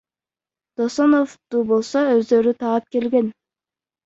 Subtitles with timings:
[0.79, 3.31] Досоновду болсо өздөрү таап келген.